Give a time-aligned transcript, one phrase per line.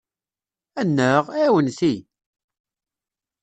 [0.81, 1.25] Annaɣ!
[1.39, 2.01] ɛiwnet-iyi!